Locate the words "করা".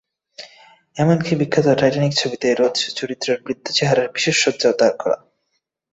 4.99-5.17